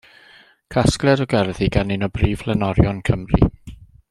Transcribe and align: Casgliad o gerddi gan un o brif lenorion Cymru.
Casgliad 0.75 1.21
o 1.25 1.27
gerddi 1.33 1.69
gan 1.77 1.93
un 1.97 2.07
o 2.07 2.11
brif 2.17 2.45
lenorion 2.49 3.05
Cymru. 3.11 3.45